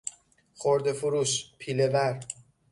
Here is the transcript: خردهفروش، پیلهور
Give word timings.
خردهفروش، 0.53 1.51
پیلهور 1.59 2.19